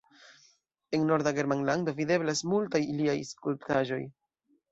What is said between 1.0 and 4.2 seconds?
Norda Germanlando videblas multaj liaj skulptaĵoj.